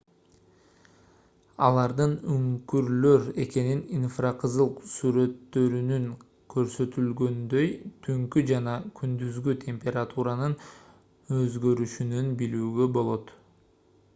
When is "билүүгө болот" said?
12.43-13.33